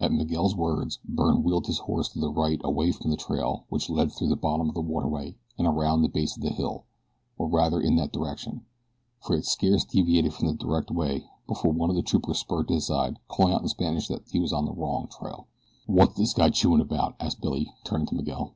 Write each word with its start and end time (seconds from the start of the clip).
At 0.00 0.10
Miguel's 0.10 0.56
words 0.56 1.00
Byrne 1.06 1.42
wheeled 1.42 1.66
his 1.66 1.80
horse 1.80 2.08
to 2.08 2.18
the 2.18 2.30
right 2.32 2.58
away 2.64 2.92
from 2.92 3.10
the 3.10 3.16
trail 3.18 3.66
which 3.68 3.90
led 3.90 4.10
through 4.10 4.28
the 4.28 4.34
bottom 4.34 4.70
of 4.70 4.74
the 4.74 4.80
waterway 4.80 5.36
and 5.58 5.66
around 5.66 6.00
the 6.00 6.08
base 6.08 6.34
of 6.34 6.42
the 6.42 6.48
hill, 6.48 6.84
or 7.36 7.46
rather 7.46 7.78
in 7.78 7.94
that 7.96 8.10
direction, 8.10 8.64
for 9.20 9.34
he 9.34 9.40
had 9.40 9.44
scarce 9.44 9.84
deviated 9.84 10.32
from 10.32 10.46
the 10.46 10.54
direct 10.54 10.90
way 10.90 11.26
before 11.46 11.72
one 11.72 11.90
of 11.90 11.96
the 11.96 12.00
troopers 12.00 12.38
spurred 12.38 12.68
to 12.68 12.74
his 12.76 12.86
side, 12.86 13.18
calling 13.28 13.52
out 13.52 13.60
in 13.60 13.68
Spanish 13.68 14.08
that 14.08 14.26
he 14.30 14.40
was 14.40 14.50
upon 14.50 14.64
the 14.64 14.72
wrong 14.72 15.08
trail. 15.08 15.46
"Wot's 15.86 16.14
this 16.16 16.32
guy 16.32 16.48
chewin' 16.48 16.80
about?" 16.80 17.14
asked 17.20 17.42
Billy, 17.42 17.70
turning 17.84 18.06
to 18.06 18.14
Miguel. 18.14 18.54